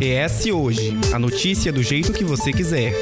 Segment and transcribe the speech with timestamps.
[0.00, 2.92] ES Hoje a notícia do jeito que você quiser.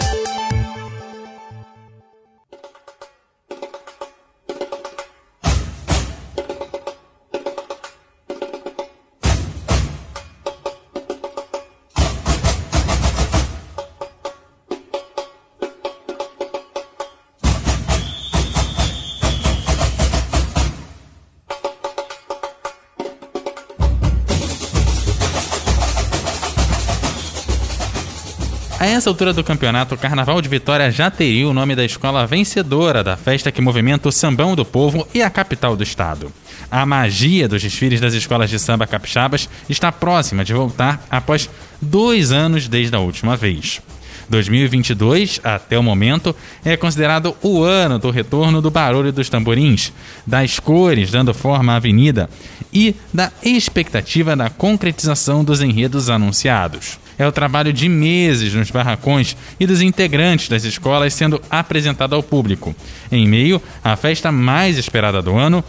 [29.12, 33.15] Altura do campeonato, o Carnaval de Vitória já teria o nome da escola vencedora da
[33.15, 36.33] festa que movimenta o sambão do povo e a capital do estado.
[36.71, 42.33] A magia dos desfiles das escolas de samba capixabas está próxima de voltar após dois
[42.33, 43.83] anos desde a última vez.
[44.30, 49.93] 2022, até o momento, é considerado o ano do retorno do barulho dos tamborins,
[50.27, 52.30] das cores dando forma à avenida
[52.73, 59.37] e da expectativa da concretização dos enredos anunciados é o trabalho de meses nos barracões
[59.59, 62.74] e dos integrantes das escolas sendo apresentado ao público,
[63.10, 65.64] em meio à festa mais esperada do ano,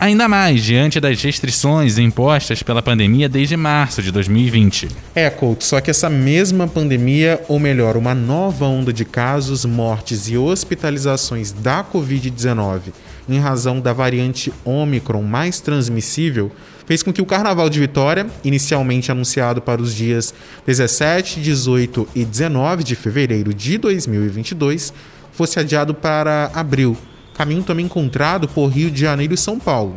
[0.00, 4.88] ainda mais diante das restrições impostas pela pandemia desde março de 2020.
[5.14, 10.28] É, Couto, só que essa mesma pandemia, ou melhor, uma nova onda de casos, mortes
[10.28, 12.92] e hospitalizações da Covid-19
[13.28, 16.50] em razão da variante Omicron mais transmissível,
[16.86, 20.32] fez com que o Carnaval de Vitória, inicialmente anunciado para os dias
[20.64, 24.94] 17, 18 e 19 de fevereiro de 2022,
[25.32, 26.96] fosse adiado para abril,
[27.34, 29.96] caminho também encontrado por Rio de Janeiro e São Paulo.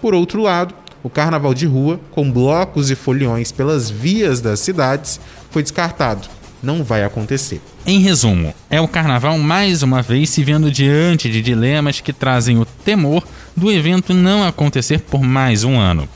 [0.00, 5.20] Por outro lado, o carnaval de rua, com blocos e foliões pelas vias das cidades,
[5.50, 6.28] foi descartado.
[6.62, 7.60] Não vai acontecer.
[7.86, 12.58] Em resumo, é o carnaval mais uma vez se vendo diante de dilemas que trazem
[12.58, 16.06] o temor do evento não acontecer por mais um ano.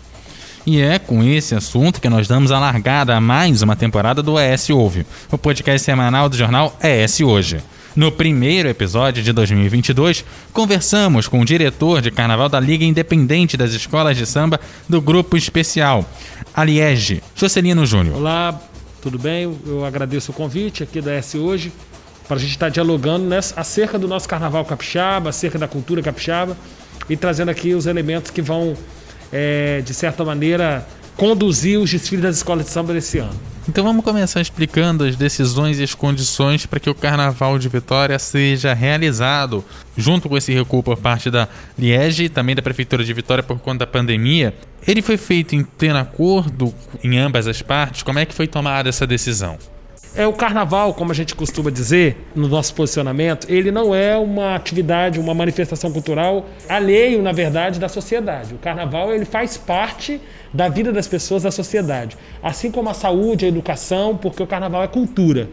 [0.66, 4.40] E é com esse assunto que nós damos a largada a mais uma temporada do
[4.40, 7.58] ES Ouve, o podcast semanal do jornal ES Hoje.
[7.94, 13.74] No primeiro episódio de 2022, conversamos com o diretor de carnaval da Liga Independente das
[13.74, 14.58] Escolas de Samba
[14.88, 16.02] do Grupo Especial,
[16.54, 18.16] a Liege, Jocelino Júnior.
[18.16, 18.58] Olá,
[19.02, 19.42] tudo bem?
[19.66, 21.70] Eu agradeço o convite aqui da ES Hoje
[22.26, 26.56] para a gente estar dialogando nessa, acerca do nosso carnaval capixaba, acerca da cultura capixaba
[27.06, 28.74] e trazendo aqui os elementos que vão
[29.34, 30.86] é, de certa maneira,
[31.16, 33.34] conduzir os desfiles das escolas de samba desse ano.
[33.68, 38.16] Então vamos começar explicando as decisões e as condições para que o Carnaval de Vitória
[38.18, 39.64] seja realizado,
[39.96, 43.58] junto com esse recuo por parte da Liege e também da Prefeitura de Vitória por
[43.58, 44.54] conta da pandemia.
[44.86, 48.02] Ele foi feito em pleno acordo em ambas as partes?
[48.02, 49.58] Como é que foi tomada essa decisão?
[50.16, 54.54] É o carnaval, como a gente costuma dizer no nosso posicionamento, ele não é uma
[54.54, 58.54] atividade, uma manifestação cultural alheio, na verdade, da sociedade.
[58.54, 60.20] O carnaval ele faz parte
[60.52, 64.84] da vida das pessoas, da sociedade, assim como a saúde, a educação, porque o carnaval
[64.84, 65.48] é cultura.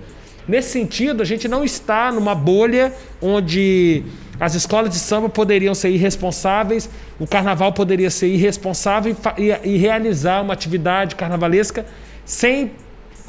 [0.47, 4.03] Nesse sentido, a gente não está numa bolha onde
[4.39, 6.87] as escolas de samba poderiam ser irresponsáveis,
[7.19, 11.83] o carnaval poderia ser irresponsável e, e realizar uma atividade carnavalesca
[12.23, 12.71] sem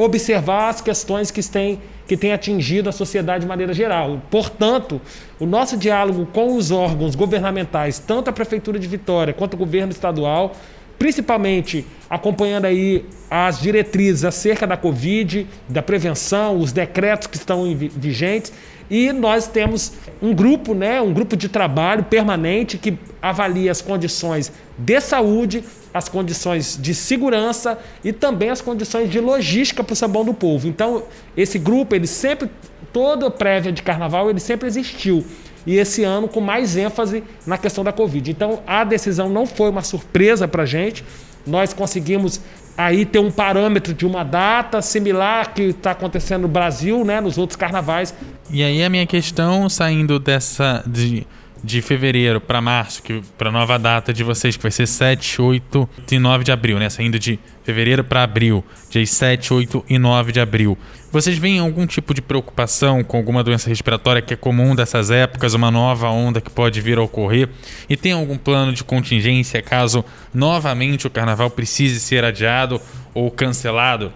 [0.03, 4.21] observar as questões que têm, que têm atingido a sociedade de maneira geral.
[4.31, 5.01] Portanto,
[5.39, 9.93] o nosso diálogo com os órgãos governamentais, tanto a Prefeitura de Vitória quanto o governo
[9.93, 10.55] estadual,
[10.99, 18.53] principalmente acompanhando aí as diretrizes acerca da Covid, da prevenção, os decretos que estão vigentes,
[18.91, 24.53] e nós temos um grupo, né, um grupo de trabalho permanente que avalia as condições
[24.77, 30.25] de saúde, as condições de segurança e também as condições de logística para o sabão
[30.25, 30.67] do povo.
[30.67, 31.05] Então,
[31.37, 32.51] esse grupo, ele sempre,
[32.93, 35.25] toda prévia de carnaval, ele sempre existiu.
[35.67, 38.31] E esse ano com mais ênfase na questão da Covid.
[38.31, 41.05] Então, a decisão não foi uma surpresa para a gente.
[41.47, 42.41] Nós conseguimos
[42.77, 47.37] aí ter um parâmetro de uma data similar que está acontecendo no Brasil, né, nos
[47.37, 48.15] outros carnavais.
[48.51, 50.83] E aí a minha questão, saindo dessa...
[50.87, 51.27] De
[51.63, 55.89] de fevereiro para março, que para nova data de vocês, que vai ser 7, 8
[56.11, 56.91] e 9 de abril, né?
[56.91, 60.77] Saindo de fevereiro para abril, dias 7, 8 e 9 de abril.
[61.13, 65.55] Vocês veem algum tipo de preocupação com alguma doença respiratória que é comum dessas épocas,
[65.55, 67.49] uma nova onda que pode vir a ocorrer?
[67.89, 70.05] E tem algum plano de contingência caso
[70.35, 72.81] novamente o carnaval precise ser adiado
[73.15, 74.13] ou cancelado?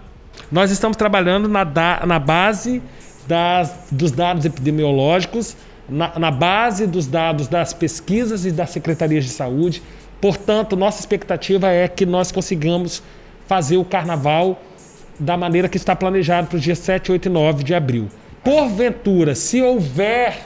[0.51, 1.65] Nós estamos trabalhando na,
[2.07, 2.83] na base
[3.29, 5.57] das, dos dados epidemiológicos
[5.89, 9.83] na, na base dos dados das pesquisas e das secretarias de saúde.
[10.21, 13.03] Portanto, nossa expectativa é que nós consigamos
[13.47, 14.61] fazer o carnaval
[15.19, 18.09] da maneira que está planejado para os dias 7, 8 e 9 de abril.
[18.43, 20.37] Porventura, se houver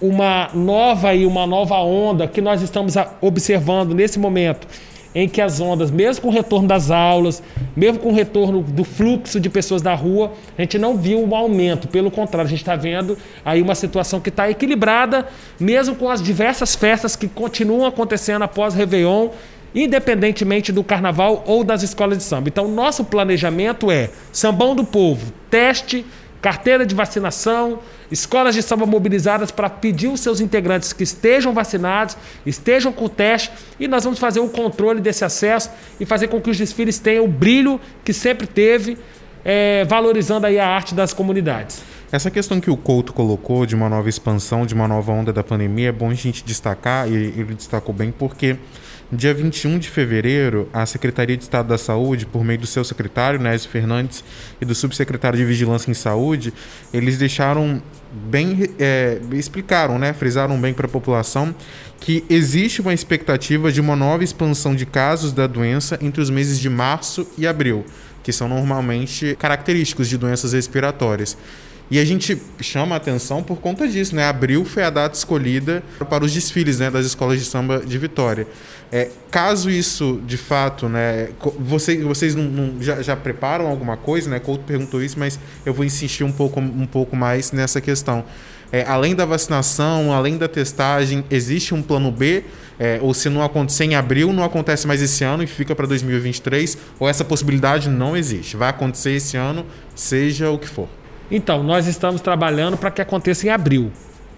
[0.00, 4.66] uma nova e uma nova onda que nós estamos observando nesse momento
[5.14, 7.42] em que as ondas, mesmo com o retorno das aulas,
[7.76, 11.34] mesmo com o retorno do fluxo de pessoas da rua, a gente não viu um
[11.34, 11.86] aumento.
[11.86, 15.28] Pelo contrário, a gente está vendo aí uma situação que está equilibrada,
[15.60, 19.28] mesmo com as diversas festas que continuam acontecendo após Réveillon,
[19.74, 22.48] independentemente do carnaval ou das escolas de samba.
[22.48, 26.04] Então, nosso planejamento é sambão do povo, teste
[26.44, 27.78] carteira de vacinação,
[28.12, 33.08] escolas de samba mobilizadas para pedir os seus integrantes que estejam vacinados, estejam com o
[33.08, 33.50] teste,
[33.80, 37.24] e nós vamos fazer o controle desse acesso e fazer com que os desfiles tenham
[37.24, 38.98] o brilho que sempre teve,
[39.42, 41.82] é, valorizando aí a arte das comunidades.
[42.12, 45.42] Essa questão que o Couto colocou de uma nova expansão, de uma nova onda da
[45.42, 48.58] pandemia, é bom a gente destacar, e ele destacou bem, porque
[49.12, 53.38] Dia 21 de fevereiro, a Secretaria de Estado da Saúde, por meio do seu secretário,
[53.38, 54.24] Nésio Fernandes,
[54.60, 56.54] e do subsecretário de Vigilância em Saúde,
[56.92, 61.54] eles deixaram bem, é, explicaram, né, frisaram bem para a população
[62.00, 66.58] que existe uma expectativa de uma nova expansão de casos da doença entre os meses
[66.58, 67.84] de março e abril,
[68.22, 71.36] que são normalmente característicos de doenças respiratórias.
[71.90, 74.24] E a gente chama a atenção por conta disso, né?
[74.24, 78.46] Abril foi a data escolhida para os desfiles né, das escolas de samba de Vitória.
[78.92, 84.30] É, caso isso, de fato, né, vocês, vocês não, não, já, já, preparam alguma coisa,
[84.30, 84.38] né?
[84.38, 88.24] Couto perguntou isso, mas eu vou insistir um pouco, um pouco mais nessa questão.
[88.70, 92.44] É, além da vacinação, além da testagem, existe um plano B?
[92.78, 95.86] É, ou se não acontecer em abril, não acontece mais esse ano e fica para
[95.86, 96.76] 2023?
[96.98, 98.56] Ou essa possibilidade não existe?
[98.56, 99.64] Vai acontecer esse ano,
[99.94, 100.88] seja o que for.
[101.30, 103.92] Então, nós estamos trabalhando para que aconteça em abril.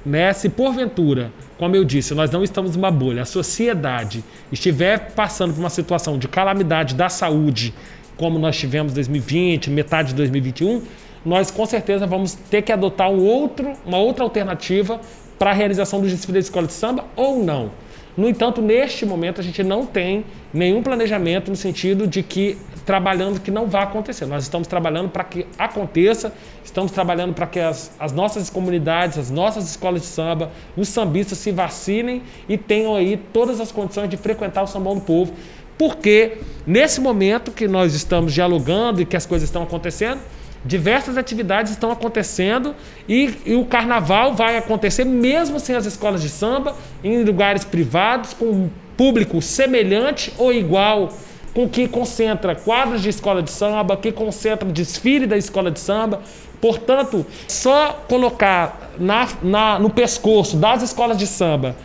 [0.07, 0.33] Né?
[0.33, 4.23] Se porventura, como eu disse, nós não estamos numa bolha, a sociedade
[4.53, 7.75] estiver passando por uma situação de calamidade da saúde,
[8.17, 10.81] como nós tivemos em 2020, metade de 2021,
[11.25, 15.01] nós com certeza vamos ter que adotar um outro, uma outra alternativa
[15.41, 17.73] para a realização do desfile da escola de samba ou não.
[18.17, 23.41] No entanto, neste momento a gente não tem nenhum planejamento no sentido de que trabalhando
[23.41, 24.25] que não vai acontecer.
[24.25, 26.33] Nós estamos trabalhando para que aconteça,
[26.65, 31.37] estamos trabalhando para que as, as nossas comunidades, as nossas escolas de samba, os sambistas
[31.39, 35.35] se vacinem e tenham aí todas as condições de frequentar o sambão do povo.
[35.77, 40.21] Porque nesse momento que nós estamos dialogando e que as coisas estão acontecendo,
[40.65, 42.75] Diversas atividades estão acontecendo
[43.09, 46.75] e, e, o carnaval vai acontecer mesmo sem as escolas de samba,
[47.05, 51.13] em lugares privados, com um público semelhante ou igual,
[51.55, 56.21] com que concentra quadros de escola de samba, que concentra desfile da escola de samba.
[56.61, 61.77] Portanto, só colocar na, na, no pescoço das escolas de samba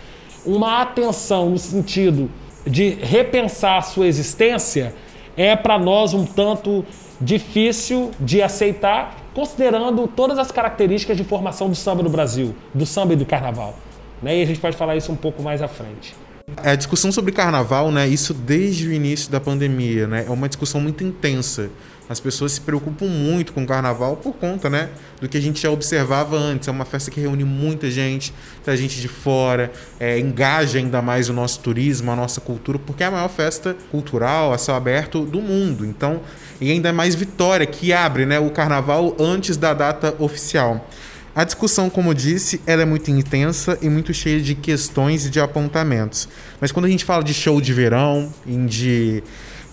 [0.46, 2.30] uma atenção no sentido
[2.66, 4.94] de repensar a sua existência
[5.36, 6.86] é para nós um tanto
[7.22, 13.14] difícil de aceitar, considerando todas as características de formação do samba no Brasil, do samba
[13.14, 13.76] e do carnaval.
[14.22, 14.40] Né?
[14.40, 16.16] E a gente pode falar isso um pouco mais à frente.
[16.64, 20.50] É, a discussão sobre carnaval, né, isso desde o início da pandemia, né, é uma
[20.50, 21.70] discussão muito intensa.
[22.10, 24.90] As pessoas se preocupam muito com o carnaval por conta, né,
[25.22, 26.68] do que a gente já observava antes.
[26.68, 28.34] É uma festa que reúne muita gente,
[28.66, 33.02] da gente de fora, é, engaja ainda mais o nosso turismo, a nossa cultura, porque
[33.02, 35.86] é a maior festa cultural a céu aberto do mundo.
[35.86, 36.20] Então,
[36.62, 40.88] e ainda mais Vitória, que abre, né, o carnaval antes da data oficial.
[41.34, 45.40] A discussão, como disse, ela é muito intensa e muito cheia de questões e de
[45.40, 46.30] apontamentos.
[46.60, 49.24] Mas quando a gente fala de show de verão, de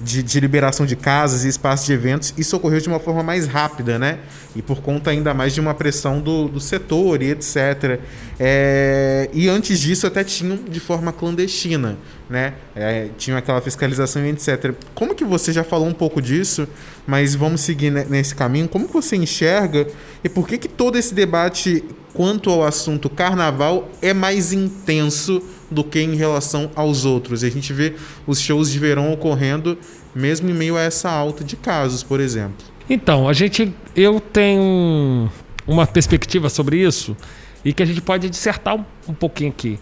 [0.00, 3.46] de, de, liberação de casas e espaços de eventos, isso ocorreu de uma forma mais
[3.46, 4.20] rápida, né?
[4.54, 8.00] E por conta ainda mais de uma pressão do, do setor e etc.
[8.38, 12.54] É, e antes disso até tinham de forma clandestina, né?
[12.74, 14.74] É, tinham aquela fiscalização e etc.
[14.94, 16.68] Como que você já falou um pouco disso,
[17.06, 18.68] mas vamos seguir nesse caminho.
[18.68, 19.86] Como que você enxerga
[20.22, 25.84] e por que que todo esse debate quanto ao assunto carnaval é mais intenso do
[25.84, 27.42] que em relação aos outros.
[27.42, 27.94] E a gente vê
[28.26, 29.78] os shows de verão ocorrendo
[30.14, 32.66] mesmo em meio a essa alta de casos, por exemplo.
[32.90, 35.30] Então, a gente eu tenho
[35.66, 37.16] uma perspectiva sobre isso
[37.64, 39.78] e que a gente pode dissertar um, um pouquinho aqui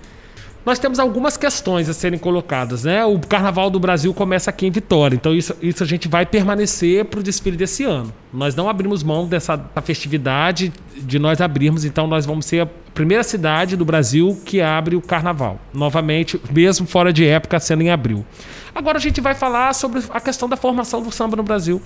[0.66, 2.82] nós temos algumas questões a serem colocadas.
[2.82, 3.04] Né?
[3.04, 7.04] O Carnaval do Brasil começa aqui em Vitória, então isso, isso a gente vai permanecer
[7.04, 8.12] para o desfile desse ano.
[8.32, 13.22] Nós não abrimos mão dessa festividade de nós abrirmos, então nós vamos ser a primeira
[13.22, 18.26] cidade do Brasil que abre o Carnaval, novamente, mesmo fora de época, sendo em abril.
[18.74, 21.80] Agora a gente vai falar sobre a questão da formação do samba no Brasil.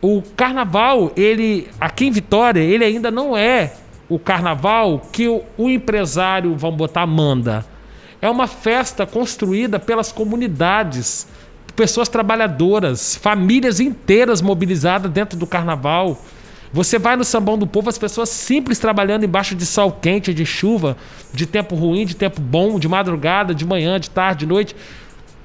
[0.00, 3.72] O Carnaval, ele aqui em Vitória, ele ainda não é
[4.08, 7.73] o Carnaval que o, o empresário, vamos botar, manda
[8.24, 11.26] é uma festa construída pelas comunidades,
[11.76, 16.18] pessoas trabalhadoras, famílias inteiras mobilizadas dentro do carnaval.
[16.72, 20.46] Você vai no Sambão do Povo, as pessoas simples trabalhando embaixo de sol quente, de
[20.46, 20.96] chuva,
[21.34, 24.74] de tempo ruim, de tempo bom, de madrugada, de manhã, de tarde, de noite,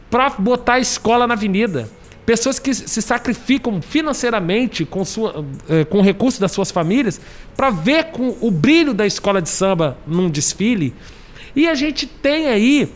[0.09, 1.89] para botar a escola na avenida.
[2.25, 7.19] Pessoas que se sacrificam financeiramente com, sua, eh, com recursos das suas famílias
[7.57, 10.95] para ver com o brilho da escola de samba num desfile.
[11.59, 12.89] E a gente tem aí.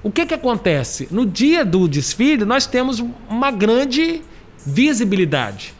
[0.00, 1.08] O que, que acontece?
[1.10, 4.22] No dia do desfile, nós temos uma grande
[4.64, 5.74] visibilidade.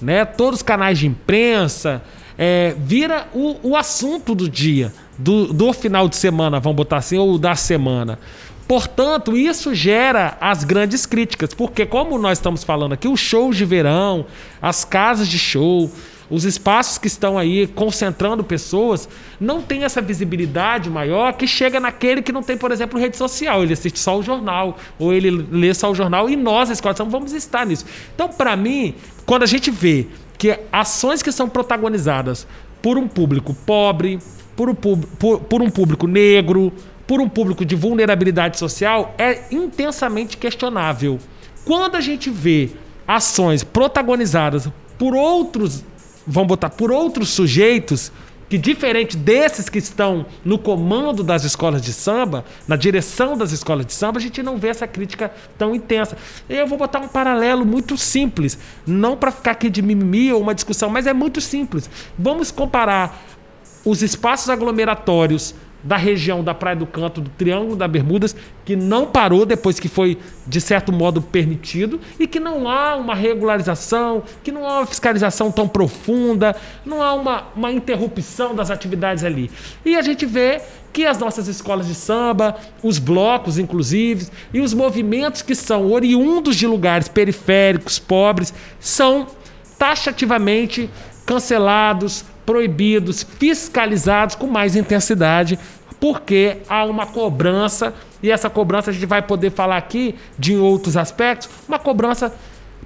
[0.00, 0.24] Né?
[0.24, 2.02] Todos os canais de imprensa,
[2.38, 7.18] é, vira o, o assunto do dia, do, do final de semana, vamos botar assim,
[7.18, 8.18] ou da semana.
[8.66, 13.66] Portanto, isso gera as grandes críticas, porque como nós estamos falando aqui, os shows de
[13.66, 14.24] verão,
[14.62, 15.90] as casas de show,
[16.32, 19.06] os espaços que estão aí concentrando pessoas,
[19.38, 23.62] não tem essa visibilidade maior que chega naquele que não tem, por exemplo, rede social.
[23.62, 26.94] Ele assiste só o jornal, ou ele lê só o jornal, e nós, a escola,
[27.04, 27.84] vamos estar nisso.
[28.14, 28.94] Então, para mim,
[29.26, 30.06] quando a gente vê
[30.38, 32.46] que ações que são protagonizadas
[32.80, 34.18] por um público pobre,
[34.56, 36.72] por um, por, por um público negro,
[37.06, 41.18] por um público de vulnerabilidade social, é intensamente questionável.
[41.62, 42.70] Quando a gente vê
[43.06, 44.66] ações protagonizadas
[44.98, 45.84] por outros,
[46.26, 48.12] vamos botar, por outros sujeitos,
[48.52, 53.86] que diferente desses que estão no comando das escolas de samba, na direção das escolas
[53.86, 56.18] de samba, a gente não vê essa crítica tão intensa.
[56.50, 60.54] Eu vou botar um paralelo muito simples, não para ficar aqui de mimimi ou uma
[60.54, 61.88] discussão, mas é muito simples.
[62.18, 63.24] Vamos comparar
[63.86, 69.06] os espaços aglomeratórios da região da Praia do Canto, do Triângulo da Bermudas, que não
[69.06, 74.52] parou depois que foi, de certo modo, permitido, e que não há uma regularização, que
[74.52, 79.50] não há uma fiscalização tão profunda, não há uma, uma interrupção das atividades ali.
[79.84, 80.60] E a gente vê
[80.92, 86.56] que as nossas escolas de samba, os blocos, inclusive, e os movimentos que são oriundos
[86.56, 89.26] de lugares periféricos, pobres, são
[89.78, 90.90] taxativamente
[91.24, 95.58] cancelados, proibidos, fiscalizados com mais intensidade,
[96.00, 100.96] porque há uma cobrança, e essa cobrança a gente vai poder falar aqui de outros
[100.96, 102.34] aspectos, uma cobrança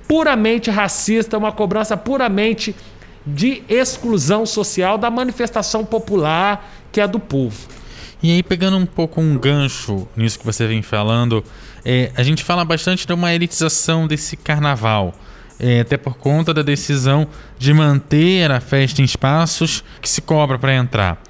[0.07, 2.75] puramente racista, uma cobrança puramente
[3.27, 7.57] de exclusão social da manifestação popular que é do povo.
[8.23, 11.45] E aí, pegando um pouco um gancho nisso que você vem falando,
[11.85, 15.15] é, a gente fala bastante de uma elitização desse carnaval
[15.59, 17.27] é, até por conta da decisão
[17.59, 21.23] de manter a festa em espaços que se cobra para entrar.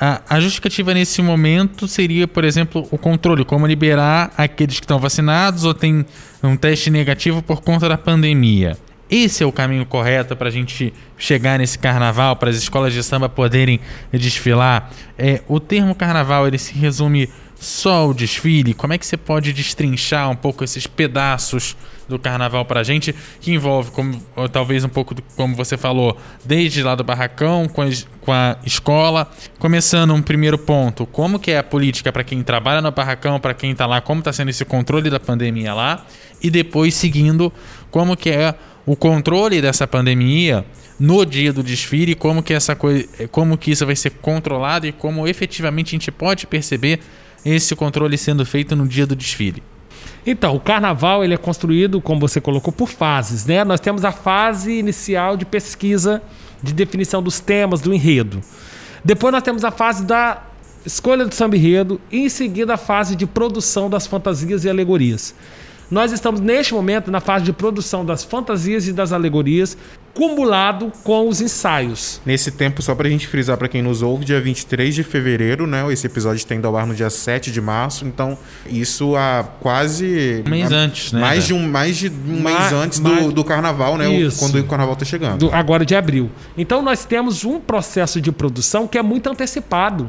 [0.00, 4.98] A, a, justificativa nesse momento seria, por exemplo, o controle, como liberar aqueles que estão
[4.98, 6.06] vacinados ou têm
[6.42, 8.78] um teste negativo por conta da pandemia.
[9.10, 13.02] Esse é o caminho correto para a gente chegar nesse carnaval, para as escolas de
[13.02, 13.80] samba poderem
[14.12, 14.90] desfilar.
[15.18, 17.28] É, o termo carnaval ele se resume
[17.60, 18.72] só o desfile?
[18.72, 21.76] Como é que você pode destrinchar um pouco esses pedaços
[22.10, 24.20] do carnaval pra gente, que envolve, como,
[24.52, 27.86] talvez um pouco do, como você falou, desde lá do barracão, com a,
[28.20, 29.30] com a escola.
[29.58, 33.54] Começando um primeiro ponto, como que é a política para quem trabalha no barracão, para
[33.54, 36.04] quem está lá, como está sendo esse controle da pandemia lá,
[36.42, 37.52] e depois seguindo
[37.90, 40.64] como que é o controle dessa pandemia
[40.98, 44.92] no dia do desfile, como que essa coisa, como que isso vai ser controlado e
[44.92, 47.00] como efetivamente a gente pode perceber
[47.44, 49.62] esse controle sendo feito no dia do desfile?
[50.26, 53.46] Então, o carnaval ele é construído, como você colocou, por fases.
[53.46, 53.64] Né?
[53.64, 56.22] Nós temos a fase inicial de pesquisa,
[56.62, 58.42] de definição dos temas, do enredo.
[59.04, 60.42] Depois nós temos a fase da
[60.84, 65.34] escolha do samba enredo e em seguida a fase de produção das fantasias e alegorias.
[65.90, 69.76] Nós estamos neste momento na fase de produção das fantasias e das alegorias,
[70.14, 72.20] cumulado com os ensaios.
[72.24, 75.66] Nesse tempo, só para a gente frisar para quem nos ouve, dia 23 de fevereiro,
[75.66, 75.92] né?
[75.92, 80.44] Esse episódio está indo ao ar no dia 7 de março, então isso há quase.
[80.46, 81.20] Um mês antes, né?
[81.20, 84.08] Mais de um, mais de um Ma mês antes do, do carnaval, né?
[84.12, 84.38] Isso.
[84.38, 85.38] Quando o carnaval está chegando.
[85.38, 86.30] Do, agora de abril.
[86.56, 90.06] Então nós temos um processo de produção que é muito antecipado.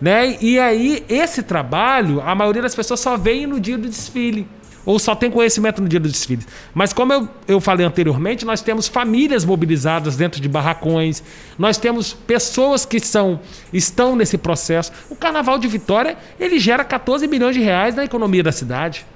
[0.00, 0.38] Né?
[0.40, 4.48] E aí, esse trabalho, a maioria das pessoas só vem no dia do desfile
[4.84, 6.44] ou só tem conhecimento no dia do desfile.
[6.74, 11.22] Mas como eu, eu falei anteriormente, nós temos famílias mobilizadas dentro de barracões,
[11.58, 13.40] nós temos pessoas que são,
[13.72, 14.92] estão nesse processo.
[15.08, 19.06] O Carnaval de Vitória, ele gera 14 milhões de reais na economia da cidade.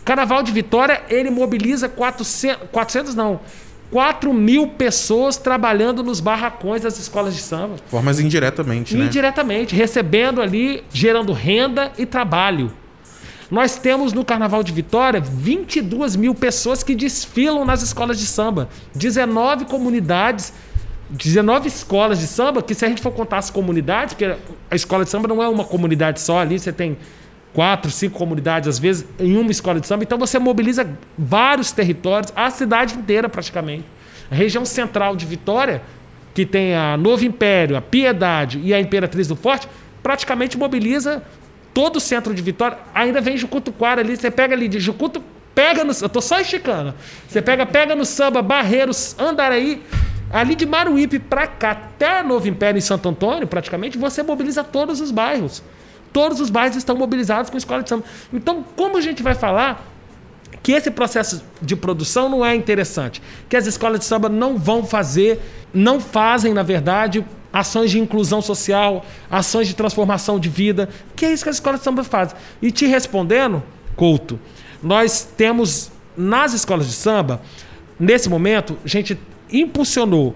[0.00, 3.40] O Carnaval de Vitória, ele mobiliza 400, 400 não,
[3.90, 7.76] 4 mil pessoas trabalhando nos barracões das escolas de samba.
[7.86, 9.04] Formas indiretamente, né?
[9.04, 12.72] Indiretamente, recebendo ali, gerando renda e trabalho.
[13.50, 18.68] Nós temos no Carnaval de Vitória 22 mil pessoas que desfilam nas escolas de samba.
[18.94, 20.52] 19 comunidades,
[21.10, 24.36] 19 escolas de samba, que se a gente for contar as comunidades, porque
[24.70, 26.96] a escola de samba não é uma comunidade só ali, você tem
[27.52, 30.02] quatro, cinco comunidades, às vezes, em uma escola de samba.
[30.02, 33.84] Então você mobiliza vários territórios, a cidade inteira praticamente.
[34.30, 35.82] A região central de Vitória,
[36.32, 39.68] que tem a Novo Império, a Piedade e a Imperatriz do Forte,
[40.02, 41.22] praticamente mobiliza
[41.74, 45.22] todo o centro de Vitória, ainda vem Jucutuquara ali, você pega ali de Jucuto,
[45.54, 45.92] pega no.
[46.00, 46.94] Eu tô só esticando.
[47.28, 49.82] Você pega, pega no samba, Barreiros, Andaraí,
[50.32, 55.00] ali de Maruípe para cá, até Novo Império em Santo Antônio, praticamente, você mobiliza todos
[55.00, 55.62] os bairros.
[56.12, 58.04] Todos os bairros estão mobilizados com escola de samba.
[58.32, 59.84] Então, como a gente vai falar
[60.62, 64.84] que esse processo de produção não é interessante, que as escolas de samba não vão
[64.84, 65.40] fazer,
[65.74, 71.32] não fazem, na verdade, ações de inclusão social, ações de transformação de vida, que é
[71.32, 72.36] isso que as escolas de samba fazem.
[72.60, 73.62] E te respondendo,
[73.94, 74.40] Couto,
[74.82, 77.40] nós temos nas escolas de samba,
[77.98, 79.16] nesse momento, a gente
[79.52, 80.34] impulsionou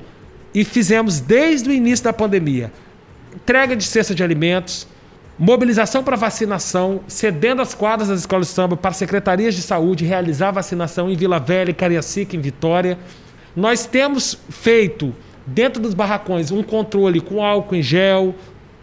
[0.54, 2.72] e fizemos desde o início da pandemia
[3.34, 4.86] entrega de cesta de alimentos,
[5.38, 10.50] mobilização para vacinação, cedendo as quadras das escolas de samba para secretarias de saúde realizar
[10.50, 12.98] vacinação em Vila Velha, Cariacica, em Vitória.
[13.54, 15.14] Nós temos feito
[15.54, 18.34] dentro dos barracões um controle com álcool em gel,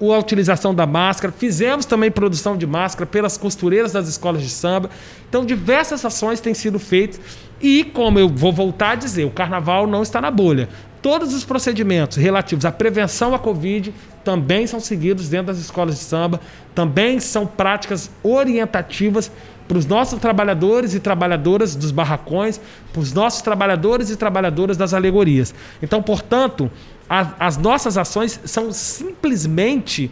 [0.01, 4.89] a utilização da máscara, fizemos também produção de máscara pelas costureiras das escolas de samba.
[5.29, 7.19] Então, diversas ações têm sido feitas.
[7.61, 10.67] E, como eu vou voltar a dizer, o carnaval não está na bolha.
[11.01, 13.93] Todos os procedimentos relativos à prevenção à Covid
[14.23, 16.41] também são seguidos dentro das escolas de samba,
[16.73, 19.31] também são práticas orientativas
[19.67, 22.59] para os nossos trabalhadores e trabalhadoras dos barracões,
[22.93, 25.53] para os nossos trabalhadores e trabalhadoras das alegorias.
[25.81, 26.71] Então, portanto,
[27.09, 30.11] a, as nossas ações são simplesmente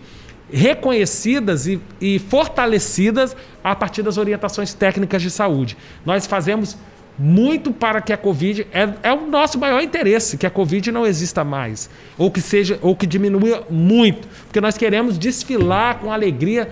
[0.52, 5.78] reconhecidas e, e fortalecidas a partir das orientações técnicas de saúde.
[6.06, 6.78] Nós fazemos
[7.18, 11.06] muito para que a Covid é, é, o nosso maior interesse que a Covid não
[11.06, 16.70] exista mais ou que seja ou que diminua muito, porque nós queremos desfilar com alegria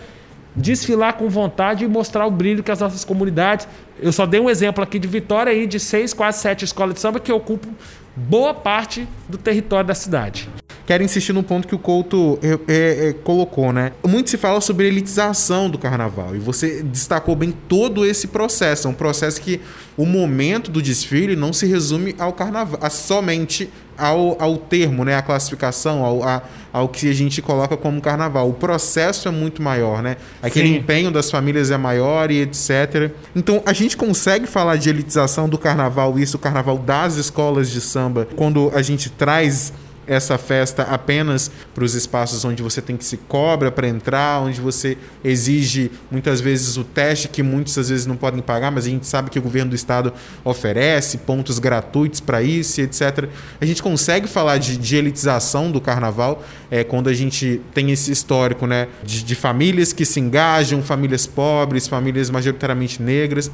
[0.56, 3.68] desfilar com vontade e mostrar o brilho que as nossas comunidades.
[4.00, 7.00] Eu só dei um exemplo aqui de Vitória aí de seis, quase sete escolas de
[7.00, 7.70] samba que ocupam
[8.16, 10.50] boa parte do território da cidade.
[10.92, 13.94] Quero insistir no ponto que o Couto é, é, é, colocou, né?
[14.06, 18.90] Muito se fala sobre a elitização do carnaval e você destacou bem todo esse processo.
[18.90, 19.62] É um processo que
[19.96, 25.16] o momento do desfile não se resume ao carnaval, a somente ao, ao termo, né?
[25.16, 26.42] A classificação, ao, a,
[26.74, 28.50] ao que a gente coloca como carnaval.
[28.50, 30.18] O processo é muito maior, né?
[30.42, 30.76] Aquele Sim.
[30.76, 33.12] empenho das famílias é maior e etc.
[33.34, 37.80] Então a gente consegue falar de elitização do carnaval, isso, o carnaval das escolas de
[37.80, 39.72] samba, quando a gente traz
[40.08, 44.60] essa festa apenas para os espaços onde você tem que se cobra para entrar, onde
[44.60, 48.90] você exige muitas vezes o teste que muitas às vezes não podem pagar, mas a
[48.90, 53.30] gente sabe que o governo do estado oferece pontos gratuitos para isso, etc.
[53.60, 58.12] A gente consegue falar de, de elitização do carnaval é, quando a gente tem esse
[58.12, 63.52] histórico, né, de, de famílias que se engajam, famílias pobres, famílias majoritariamente negras.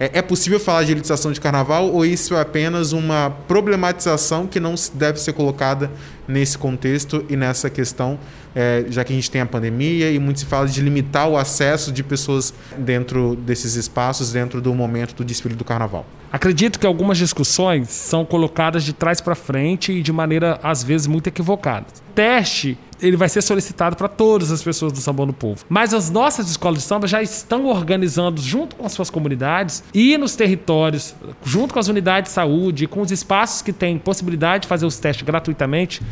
[0.00, 4.58] É, é possível falar de elitização de carnaval ou isso é apenas uma problematização que
[4.58, 5.90] não deve ser colocada
[6.26, 8.18] nesse contexto e nessa questão,
[8.54, 11.36] é, já que a gente tem a pandemia e muito se fala de limitar o
[11.36, 16.06] acesso de pessoas dentro desses espaços, dentro do momento do desfile do carnaval?
[16.32, 21.06] Acredito que algumas discussões são colocadas de trás para frente e de maneira, às vezes,
[21.06, 21.86] muito equivocada.
[22.14, 25.64] Teste ele vai ser solicitado para todas as pessoas do Sambão do Povo.
[25.68, 30.16] Mas as nossas escolas de samba já estão organizando, junto com as suas comunidades e
[30.18, 34.68] nos territórios, junto com as unidades de saúde, com os espaços que têm possibilidade de
[34.68, 36.02] fazer os testes gratuitamente,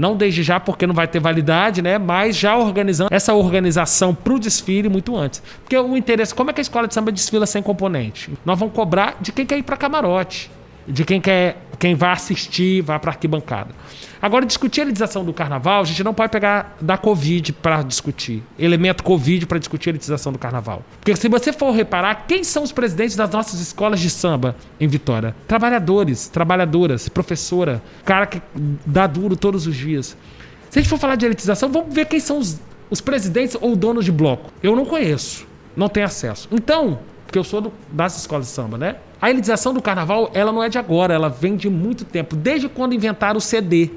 [0.00, 1.98] não desde já porque não vai ter validade, né?
[1.98, 5.42] Mas já organizando essa organização para o desfile muito antes.
[5.62, 8.32] Porque o interesse, como é que a escola de samba desfila sem componente?
[8.44, 10.50] Nós vamos cobrar de quem quer ir para camarote,
[10.88, 13.70] de quem quer, quem vai assistir, vai para arquibancada.
[14.20, 18.42] Agora, discutir a elitização do carnaval, a gente não pode pegar da Covid para discutir,
[18.58, 20.84] elemento Covid para discutir a elitização do carnaval.
[21.00, 24.86] Porque se você for reparar, quem são os presidentes das nossas escolas de samba em
[24.86, 25.34] Vitória?
[25.48, 28.42] Trabalhadores, trabalhadoras, professora, cara que
[28.84, 30.14] dá duro todos os dias.
[30.68, 33.74] Se a gente for falar de elitização, vamos ver quem são os, os presidentes ou
[33.74, 34.52] donos de bloco.
[34.62, 36.46] Eu não conheço, não tenho acesso.
[36.52, 36.98] Então,
[37.30, 38.96] porque eu sou do, das escolas de samba, né?
[39.22, 42.68] A elitização do carnaval, ela não é de agora, ela vem de muito tempo, desde
[42.68, 43.88] quando inventaram o CD.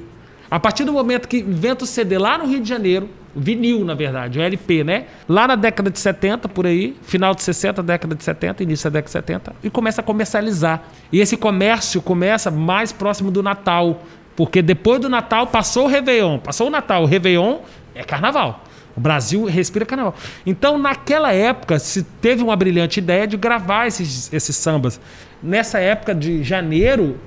[0.52, 3.96] A partir do momento que inventa o CD lá no Rio de Janeiro, vinil, na
[3.96, 5.06] verdade, o LP, né?
[5.28, 9.00] Lá na década de 70, por aí, final de 60, década de 70, início da
[9.00, 10.84] década de 70, e começa a comercializar.
[11.12, 14.04] E esse comércio começa mais próximo do Natal,
[14.36, 16.38] porque depois do Natal passou o Réveillon.
[16.38, 17.62] Passou o Natal, o Réveillon
[17.96, 18.64] é carnaval.
[18.96, 20.16] O Brasil respira carnaval.
[20.46, 25.00] Então, naquela época, se teve uma brilhante ideia de gravar esses, esses sambas.
[25.42, 27.18] Nessa época de janeiro,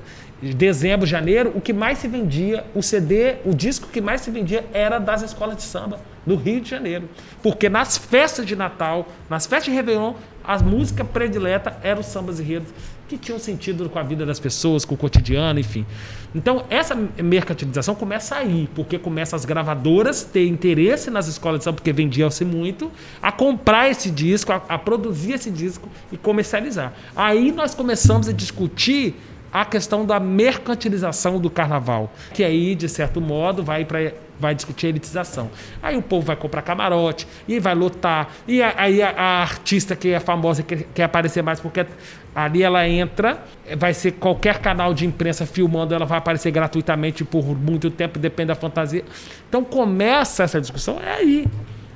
[0.40, 4.64] dezembro, janeiro, o que mais se vendia, o CD, o disco que mais se vendia
[4.72, 7.08] era das escolas de samba do Rio de Janeiro.
[7.42, 12.38] Porque nas festas de Natal, nas festas de Réveillon, a música predileta era os sambas
[12.38, 12.68] e redos
[13.08, 15.86] que tinham sentido com a vida das pessoas, com o cotidiano, enfim.
[16.34, 21.76] Então, essa mercantilização começa aí, porque começa as gravadoras ter interesse nas escolas de samba,
[21.76, 22.90] porque vendiam-se muito,
[23.22, 26.92] a comprar esse disco, a, a produzir esse disco e comercializar.
[27.14, 29.14] Aí nós começamos a discutir
[29.52, 34.86] a questão da mercantilização do carnaval, que aí, de certo modo, vai para vai discutir
[34.86, 35.50] a elitização.
[35.82, 40.10] Aí o povo vai comprar camarote, e vai lotar, e aí a, a, artista que
[40.10, 41.86] é famosa quer, quer aparecer mais, porque
[42.36, 43.42] ali ela entra,
[43.78, 48.48] vai ser qualquer canal de imprensa filmando, ela vai aparecer gratuitamente por muito tempo, depende
[48.48, 49.02] da fantasia.
[49.48, 51.46] Então começa essa discussão, é aí.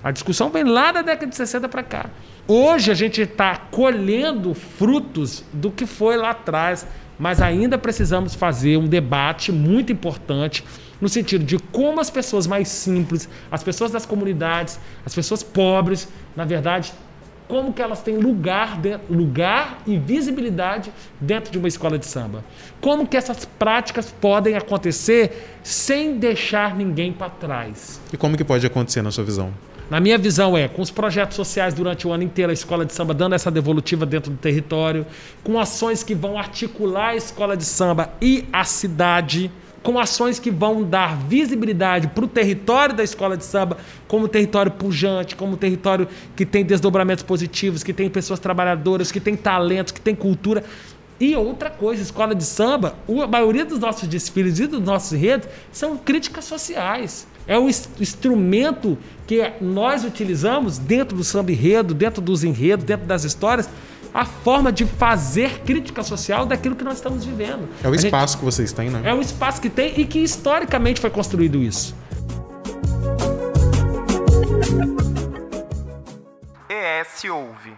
[0.02, 2.06] A discussão vem lá da década de 60 para cá.
[2.48, 6.86] Hoje a gente está colhendo frutos do que foi lá atrás,
[7.18, 10.64] mas ainda precisamos fazer um debate muito importante
[11.02, 16.08] no sentido de como as pessoas mais simples, as pessoas das comunidades, as pessoas pobres,
[16.34, 16.94] na verdade,
[17.50, 22.44] como que elas têm lugar, lugar e visibilidade dentro de uma escola de samba.
[22.80, 28.00] Como que essas práticas podem acontecer sem deixar ninguém para trás.
[28.12, 29.52] E como que pode acontecer na sua visão?
[29.90, 32.94] Na minha visão é, com os projetos sociais durante o ano inteiro, a escola de
[32.94, 35.04] samba dando essa devolutiva dentro do território,
[35.42, 39.50] com ações que vão articular a escola de samba e a cidade,
[39.82, 44.70] com ações que vão dar visibilidade para o território da escola de samba, como território
[44.72, 50.00] pujante, como território que tem desdobramentos positivos, que tem pessoas trabalhadoras, que tem talentos, que
[50.00, 50.64] tem cultura.
[51.18, 55.48] E outra coisa, escola de samba, a maioria dos nossos desfiles e dos nossos redes
[55.70, 57.26] são críticas sociais.
[57.46, 63.24] É o instrumento que nós utilizamos dentro do samba enredo, dentro dos enredos, dentro das
[63.24, 63.68] histórias,
[64.12, 67.68] a forma de fazer crítica social daquilo que nós estamos vivendo.
[67.82, 69.02] É o espaço gente, que vocês têm, né?
[69.04, 71.94] É o espaço que tem e que historicamente foi construído isso.
[76.68, 77.74] ES Ouve.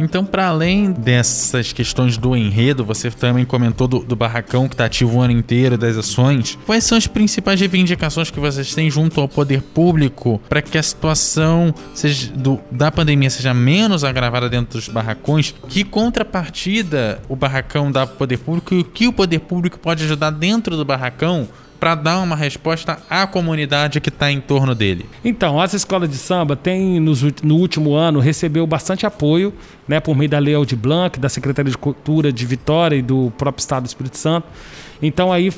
[0.00, 4.86] Então, para além dessas questões do enredo, você também comentou do, do barracão que está
[4.86, 6.58] ativo o ano inteiro, das ações.
[6.64, 10.82] Quais são as principais reivindicações que vocês têm junto ao poder público para que a
[10.82, 15.54] situação seja do, da pandemia seja menos agravada dentro dos barracões?
[15.68, 19.78] Que contrapartida o barracão dá para o poder público e o que o poder público
[19.78, 21.46] pode ajudar dentro do barracão
[21.80, 25.06] para dar uma resposta à comunidade que está em torno dele?
[25.24, 29.52] Então, as escolas de samba têm, no último ano, recebeu bastante apoio
[29.88, 33.32] né, por meio da Lei Aldir Blanc, da Secretaria de Cultura de Vitória e do
[33.38, 34.46] próprio Estado do Espírito Santo.
[35.02, 35.50] Então, aí,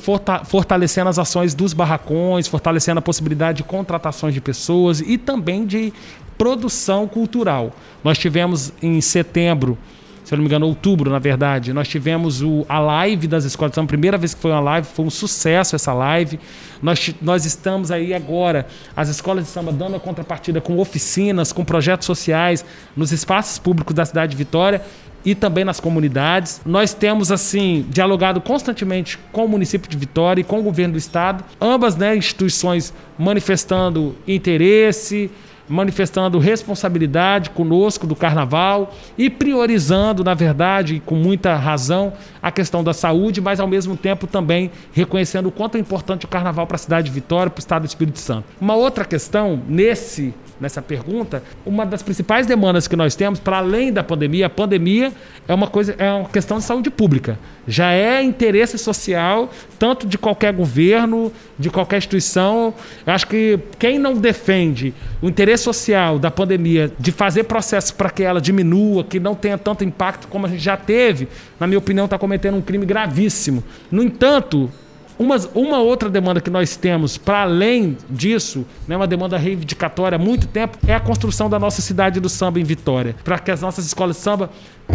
[0.45, 5.91] fortalecendo as ações dos barracões, fortalecendo a possibilidade de contratações de pessoas e também de
[6.37, 7.73] produção cultural.
[8.01, 9.77] Nós tivemos em setembro
[10.23, 13.71] se eu não me engano, outubro, na verdade, nós tivemos o, a live das escolas
[13.71, 13.87] de samba.
[13.87, 16.39] Primeira vez que foi uma live, foi um sucesso essa live.
[16.81, 21.65] Nós, nós estamos aí agora, as escolas de samba dando a contrapartida com oficinas, com
[21.65, 22.63] projetos sociais
[22.95, 24.81] nos espaços públicos da cidade de Vitória
[25.25, 26.61] e também nas comunidades.
[26.65, 30.97] Nós temos, assim, dialogado constantemente com o município de Vitória e com o governo do
[30.97, 31.43] estado.
[31.59, 35.29] Ambas né, instituições manifestando interesse,
[35.67, 42.93] manifestando responsabilidade conosco do carnaval e priorizando, na verdade, com muita razão, a questão da
[42.93, 46.79] saúde, mas ao mesmo tempo também reconhecendo o quanto é importante o carnaval para a
[46.79, 48.45] cidade de Vitória, para o estado do Espírito Santo.
[48.59, 53.91] Uma outra questão nesse nessa pergunta, uma das principais demandas que nós temos, para além
[53.91, 55.11] da pandemia, a pandemia
[55.47, 57.37] é uma coisa, é uma questão de saúde pública.
[57.67, 62.73] Já é interesse social, tanto de qualquer governo, de qualquer instituição.
[63.05, 68.09] Eu acho que quem não defende o interesse social da pandemia, de fazer processos para
[68.09, 71.27] que ela diminua, que não tenha tanto impacto como a gente já teve,
[71.59, 73.63] na minha opinião, está cometendo um crime gravíssimo.
[73.91, 74.71] No entanto,
[75.17, 80.19] uma, uma outra demanda que nós temos, para além disso, né, uma demanda reivindicatória há
[80.19, 83.15] muito tempo, é a construção da nossa cidade do samba em Vitória.
[83.23, 84.49] Para que as nossas escolas de samba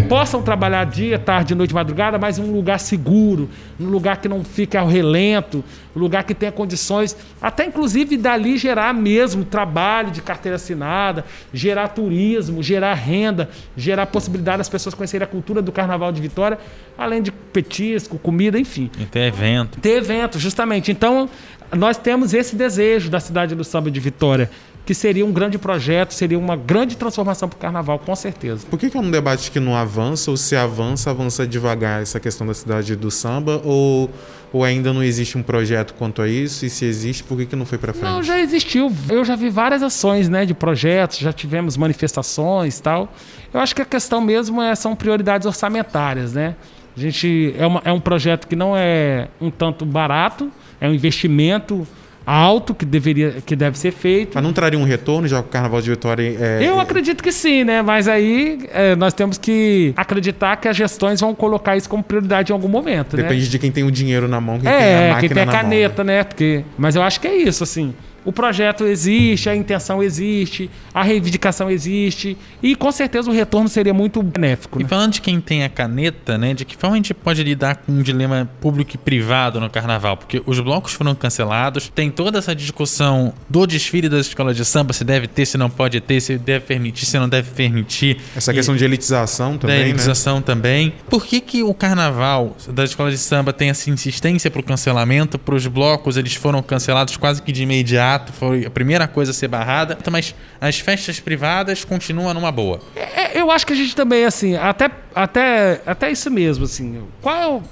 [0.08, 3.48] possam trabalhar dia, tarde, noite, madrugada, mas em um lugar seguro,
[3.80, 5.64] um lugar que não fique ao relento,
[5.96, 11.88] um lugar que tenha condições, até inclusive dali gerar mesmo trabalho de carteira assinada, gerar
[11.88, 16.58] turismo, gerar renda, gerar possibilidade das pessoas conhecerem a cultura do Carnaval de Vitória,
[16.96, 18.90] além de petisco, comida, enfim.
[18.98, 19.80] E ter evento.
[19.80, 20.90] Ter evento, justamente.
[20.90, 21.28] Então,
[21.76, 24.50] nós temos esse desejo da cidade do samba de Vitória
[24.86, 28.66] que seria um grande projeto, seria uma grande transformação para o carnaval, com certeza.
[28.70, 32.18] Por que, que é um debate que não avança, ou se avança, avança devagar essa
[32.18, 34.08] questão da cidade do samba, ou,
[34.50, 36.64] ou ainda não existe um projeto quanto a isso?
[36.64, 38.10] E se existe, por que, que não foi para frente?
[38.10, 38.90] Não, já existiu.
[39.10, 43.12] Eu já vi várias ações né, de projetos, já tivemos manifestações tal.
[43.52, 46.56] Eu acho que a questão mesmo é, são prioridades orçamentárias, né?
[46.98, 50.92] A gente é, uma, é um projeto que não é um tanto barato, é um
[50.94, 51.86] investimento
[52.26, 54.32] alto que deveria que deve ser feito.
[54.34, 56.58] Mas não traria um retorno, já que o Carnaval de Vitória é.
[56.60, 57.80] Eu acredito que sim, né?
[57.80, 62.52] Mas aí é, nós temos que acreditar que as gestões vão colocar isso como prioridade
[62.52, 63.22] em algum momento, né?
[63.22, 65.42] Depende de quem tem o dinheiro na mão, quem tem a É, máquina quem tem
[65.42, 66.24] a na mão, caneta, né?
[66.24, 67.94] Porque, mas eu acho que é isso, assim.
[68.28, 73.94] O projeto existe, a intenção existe, a reivindicação existe e com certeza o retorno seria
[73.94, 74.78] muito benéfico.
[74.78, 74.88] E Né?
[74.88, 76.52] falando de quem tem a caneta, né?
[76.52, 80.16] De que forma a gente pode lidar com um dilema público e privado no carnaval?
[80.18, 84.92] Porque os blocos foram cancelados, tem toda essa discussão do desfile das escolas de samba,
[84.92, 88.18] se deve ter, se não pode ter, se deve permitir, se não deve permitir.
[88.36, 89.88] Essa E- questão de elitização da também, né?
[89.88, 90.92] elitização também.
[91.08, 95.38] Por que, que o carnaval das escolas de samba tem essa insistência pro cancelamento?
[95.38, 99.34] Para os blocos, eles foram cancelados quase que de imediato, foi a primeira coisa a
[99.34, 99.98] ser barrada.
[100.10, 102.80] Mas as festas privadas continuam numa boa.
[102.96, 107.02] É, eu acho que a gente também, assim, até, até, até isso mesmo, assim.
[107.20, 107.62] Qual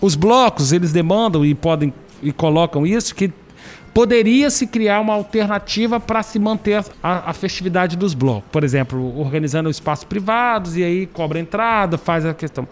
[0.00, 3.32] os blocos eles demandam e podem e colocam isso que
[3.94, 8.48] poderia se criar uma alternativa para se manter a, a festividade dos blocos.
[8.50, 12.66] Por exemplo, organizando espaços privados e aí cobra entrada, faz a questão.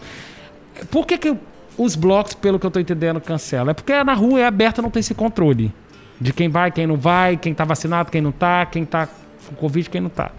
[0.89, 1.35] Por que, que
[1.77, 3.71] os blocos, pelo que eu estou entendendo, cancelam?
[3.71, 5.73] É porque na rua é aberta, não tem esse controle
[6.19, 9.07] de quem vai, quem não vai, quem está vacinado, quem não está, quem está
[9.47, 10.31] com Covid, quem não está.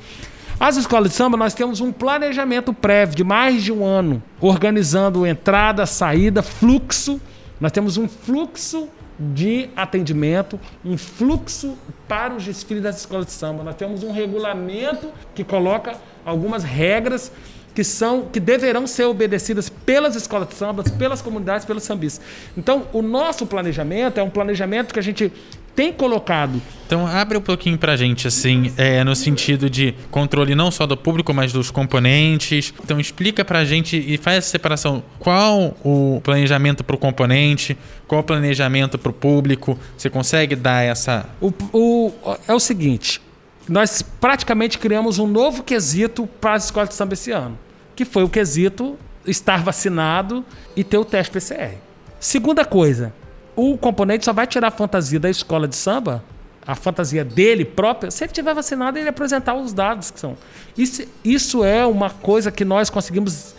[0.61, 5.25] As escolas de samba, nós temos um planejamento prévio de mais de um ano, organizando
[5.25, 7.21] entrada, saída, fluxo.
[7.61, 8.89] Nós temos um fluxo
[9.19, 11.77] de atendimento, um fluxo
[12.09, 13.63] para os desfiles das escolas de samba.
[13.63, 17.31] Nós temos um regulamento que coloca algumas regras
[17.73, 22.25] que são que deverão ser obedecidas pelas escolas de samba, pelas comunidades, pelos sambistas.
[22.57, 25.33] Então, o nosso planejamento é um planejamento que a gente
[25.79, 30.73] tem colocado Então abre um pouquinho pra gente, assim, é, no sentido de controle não
[30.73, 32.75] só do público, mas dos componentes.
[32.83, 35.05] Então explica pra gente e faz essa separação.
[35.21, 37.79] Qual o planejamento pro componente?
[38.09, 39.79] Qual o planejamento pro público?
[39.97, 41.27] Você consegue dar essa.
[41.41, 42.13] O, o-
[42.49, 43.21] é o seguinte:
[43.69, 47.57] nós praticamente criamos um novo quesito para as escolas de samba esse ano,
[47.95, 51.77] que foi o quesito estar vacinado e ter o teste PCR.
[52.19, 53.13] Segunda coisa,
[53.59, 56.23] o componente só vai tirar a fantasia da escola de samba,
[56.65, 60.37] a fantasia dele própria, se ele tiver vacinado ele apresentar os dados que são.
[60.77, 63.57] Isso, isso é uma coisa que nós conseguimos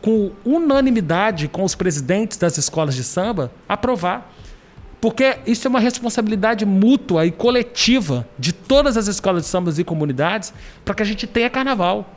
[0.00, 4.32] com unanimidade com os presidentes das escolas de samba aprovar.
[5.02, 9.84] Porque isso é uma responsabilidade mútua e coletiva de todas as escolas de sambas e
[9.84, 12.08] comunidades para que a gente tenha carnaval.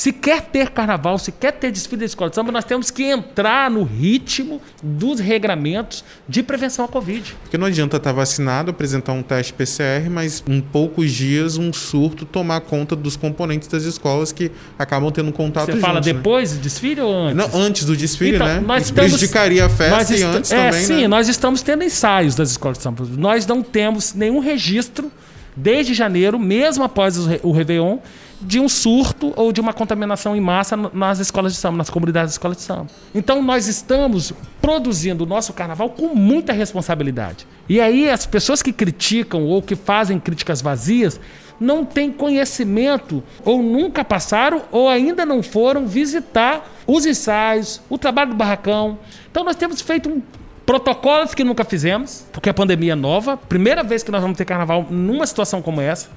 [0.00, 3.02] Se quer ter carnaval, se quer ter desfile da escola de samba, nós temos que
[3.04, 7.36] entrar no ritmo dos regramentos de prevenção à Covid.
[7.42, 12.24] Porque não adianta estar vacinado, apresentar um teste PCR, mas em poucos dias um surto
[12.24, 16.12] tomar conta dos componentes das escolas que acabam tendo contato Você fala juntos, né?
[16.14, 17.36] depois do desfile ou antes?
[17.36, 18.60] Não, antes do desfile, Então, né?
[18.66, 21.08] nós estamos- prejudicaria a festa e antes é, também, sim, né?
[21.08, 23.04] nós estamos tendo ensaios das escolas de samba.
[23.18, 25.12] Nós não temos nenhum registro
[25.56, 27.98] desde janeiro, mesmo após o, Réveillon,
[28.40, 32.30] de um surto ou de uma contaminação em massa nas escolas de samba, nas comunidades
[32.30, 32.86] de escolas de samba.
[33.14, 34.32] Então nós estamos
[34.62, 37.46] produzindo o nosso carnaval com muita responsabilidade.
[37.68, 41.20] E aí as pessoas que criticam ou que fazem críticas vazias
[41.60, 48.30] não têm conhecimento ou nunca passaram ou ainda não foram visitar os ensaios, o trabalho
[48.30, 48.98] do barracão.
[49.30, 50.22] Então nós temos feito um
[50.70, 54.44] protocolos que nunca fizemos, porque a pandemia é nova, primeira vez que nós vamos ter
[54.44, 56.08] carnaval numa situação como essa.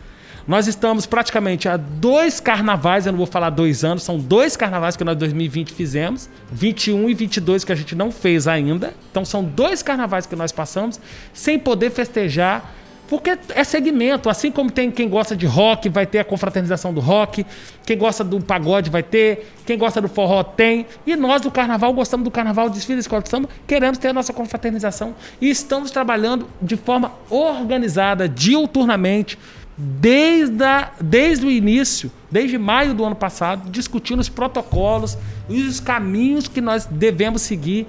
[0.47, 4.95] Nós estamos praticamente há dois carnavais, eu não vou falar dois anos, são dois carnavais
[4.95, 8.93] que nós em 2020 fizemos, 21 e 22 que a gente não fez ainda.
[9.09, 10.99] Então são dois carnavais que nós passamos
[11.33, 12.75] sem poder festejar
[13.13, 16.99] porque é segmento, assim como tem quem gosta de rock, vai ter a confraternização do
[16.99, 17.45] rock,
[17.85, 21.93] quem gosta do pagode vai ter, quem gosta do forró tem, e nós do carnaval
[21.93, 26.47] gostamos do carnaval, desfile escola de samba, queremos ter a nossa confraternização e estamos trabalhando
[26.59, 29.37] de forma organizada, diuturnamente,
[29.77, 35.79] desde, a, desde o início, desde maio do ano passado, discutindo os protocolos e os
[35.79, 37.85] caminhos que nós devemos seguir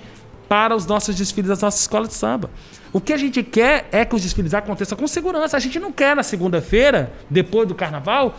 [0.50, 2.50] para os nossos desfiles das nossas escolas de samba.
[2.94, 5.56] O que a gente quer é que os desfiles aconteçam com segurança.
[5.56, 8.38] A gente não quer na segunda-feira, depois do carnaval,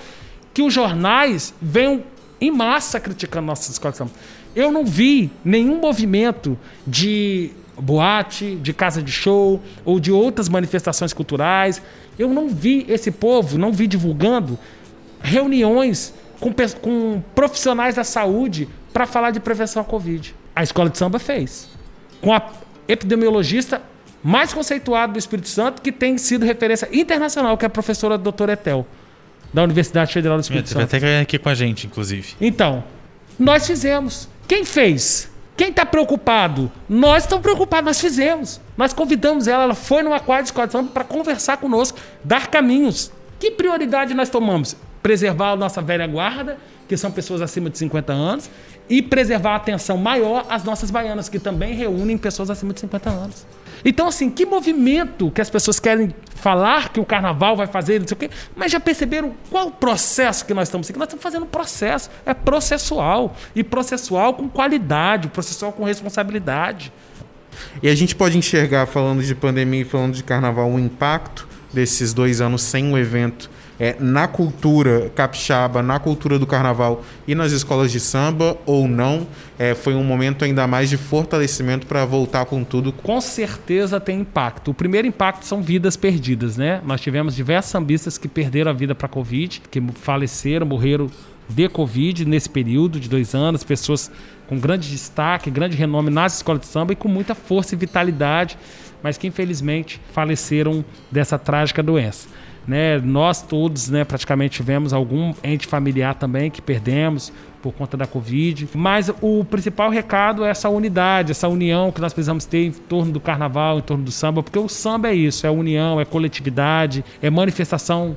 [0.54, 2.02] que os jornais venham
[2.40, 4.12] em massa criticando nossas escolas de samba.
[4.56, 11.12] Eu não vi nenhum movimento de boate, de casa de show ou de outras manifestações
[11.12, 11.82] culturais.
[12.18, 14.58] Eu não vi esse povo, não vi divulgando
[15.22, 20.34] reuniões com, com profissionais da saúde para falar de prevenção à Covid.
[20.56, 21.68] A escola de samba fez.
[22.22, 22.42] Com a
[22.88, 23.82] epidemiologista
[24.26, 28.54] mais conceituada do Espírito Santo, que tem sido referência internacional, que é a professora doutora
[28.54, 28.84] Etel,
[29.54, 30.96] da Universidade Federal do Espírito Teve Santo.
[30.96, 32.34] até aqui com a gente, inclusive.
[32.42, 32.84] Então,
[33.38, 34.28] nós fizemos.
[34.48, 35.30] Quem fez?
[35.56, 36.72] Quem está preocupado?
[36.90, 38.60] Nós estamos preocupados, nós fizemos.
[38.76, 43.12] Nós convidamos ela, ela foi numa quadra de escola para conversar conosco, dar caminhos.
[43.40, 44.76] Que prioridade nós tomamos?
[45.04, 48.50] Preservar a nossa velha guarda, que são pessoas acima de 50 anos,
[48.90, 53.10] e preservar a atenção maior às nossas baianas, que também reúnem pessoas acima de 50
[53.10, 53.46] anos.
[53.84, 58.08] Então, assim, que movimento que as pessoas querem falar que o carnaval vai fazer, não
[58.08, 61.02] sei o quê, mas já perceberam qual o processo que nós estamos seguindo?
[61.02, 63.36] Nós estamos fazendo processo, é processual.
[63.56, 66.92] E processual com qualidade, processual com responsabilidade.
[67.82, 72.14] E a gente pode enxergar, falando de pandemia e falando de carnaval, o impacto desses
[72.14, 77.52] dois anos sem o evento é, na cultura capixaba, na cultura do carnaval e nas
[77.52, 79.28] escolas de samba ou não?
[79.58, 82.92] É, foi um momento ainda mais de fortalecimento para voltar com tudo?
[82.92, 84.72] Com certeza tem impacto.
[84.72, 86.82] O primeiro impacto são vidas perdidas, né?
[86.86, 91.10] Nós tivemos diversos sambistas que perderam a vida para a Covid, que faleceram, morreram
[91.48, 94.12] de Covid nesse período de dois anos, pessoas
[94.48, 98.58] com grande destaque, grande renome nas escolas de samba e com muita força e vitalidade,
[99.02, 102.28] mas que infelizmente faleceram dessa trágica doença.
[102.68, 103.00] Né?
[103.00, 108.70] Nós todos, né, praticamente tivemos algum ente familiar também que perdemos por conta da Covid.
[108.76, 113.12] Mas o principal recado é essa unidade, essa união que nós precisamos ter em torno
[113.12, 117.04] do carnaval, em torno do samba, porque o samba é isso, é união, é coletividade,
[117.22, 118.16] é manifestação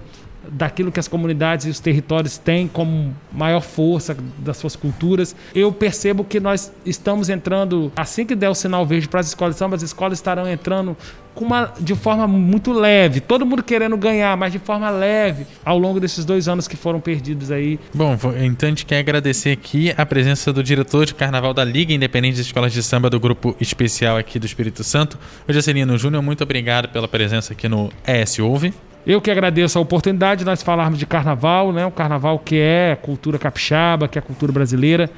[0.50, 5.34] daquilo que as comunidades e os territórios têm como maior força das suas culturas.
[5.54, 9.54] Eu percebo que nós estamos entrando, assim que der o sinal verde para as escolas
[9.54, 10.96] de samba, as escolas estarão entrando
[11.44, 16.00] uma, de forma muito leve, todo mundo querendo ganhar, mas de forma leve, ao longo
[16.00, 17.78] desses dois anos que foram perdidos aí.
[17.94, 21.92] Bom, então a gente quer agradecer aqui a presença do diretor de carnaval da Liga
[21.92, 26.22] Independente de Escolas de Samba do Grupo Especial aqui do Espírito Santo, o Jacelino Júnior.
[26.22, 28.72] Muito obrigado pela presença aqui no ES Ouve.
[29.06, 31.86] Eu que agradeço a oportunidade de nós falarmos de carnaval, né?
[31.86, 35.10] O carnaval que é cultura capixaba, que é cultura brasileira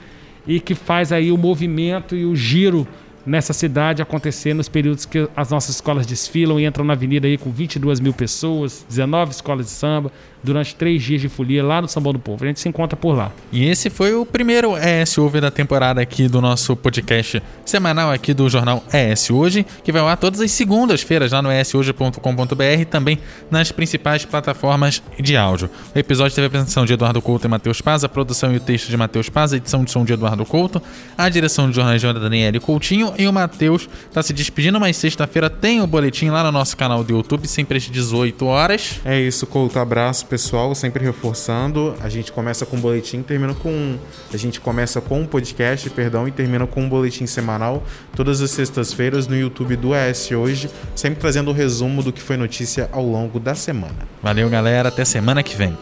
[0.47, 2.87] e que faz aí o movimento e o giro
[3.25, 7.37] nessa cidade acontecer nos períodos que as nossas escolas desfilam e entram na avenida aí
[7.37, 10.11] com 22 mil pessoas, 19 escolas de samba,
[10.43, 12.45] durante três dias de folia lá no Sambão do Povo.
[12.45, 13.33] A gente se encontra por lá.
[13.53, 18.35] E esse foi o primeiro ES Over da temporada aqui do nosso podcast semanal aqui
[18.35, 23.19] do jornal ES Hoje, que vai lá todas as segundas-feiras lá no eshoje.com.br e também
[23.51, 25.71] nas principais plataformas de áudio.
[25.95, 28.61] O episódio teve a apresentação de Eduardo Couto e Matheus Paz, a produção e o
[28.61, 30.83] texto de Matheus Paz, a edição de som de Eduardo Couto,
[31.17, 35.49] a direção de jornalismo da Daniele Coutinho e o Matheus está se despedindo, mas sexta-feira
[35.49, 39.01] tem o boletim lá no nosso canal do YouTube, sempre às 18 horas.
[39.05, 39.79] É isso, Couto.
[39.79, 41.95] Abraço pessoal, sempre reforçando.
[42.01, 43.99] A gente começa com um boletim, termina com.
[44.33, 47.83] A gente começa com um podcast, perdão, e termina com um boletim semanal,
[48.15, 52.37] todas as sextas-feiras no YouTube do ES Hoje, sempre trazendo o resumo do que foi
[52.37, 54.09] notícia ao longo da semana.
[54.23, 54.89] Valeu, galera.
[54.89, 55.77] Até semana que vem.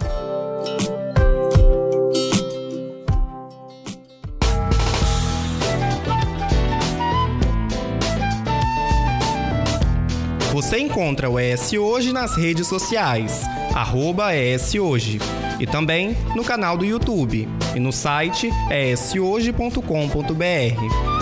[10.59, 13.43] Você encontra o ES Hoje nas redes sociais,
[13.73, 15.21] arroba ES Hoje,
[15.61, 21.18] e também no canal do YouTube e no site eshoje.com.br.